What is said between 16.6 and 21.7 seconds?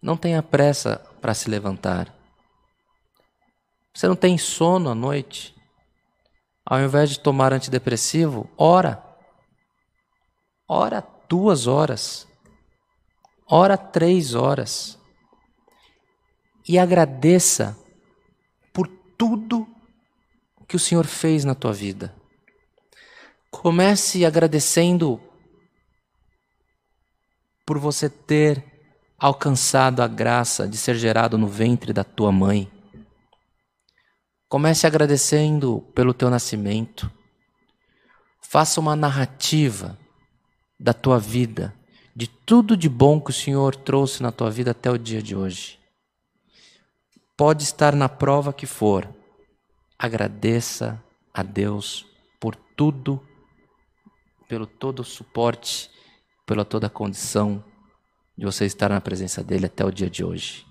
E agradeça por tudo que o Senhor fez na